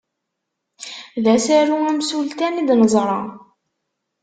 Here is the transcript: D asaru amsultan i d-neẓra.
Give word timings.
D 1.23 1.25
asaru 1.35 1.77
amsultan 1.91 2.59
i 2.61 2.63
d-neẓra. 2.67 3.21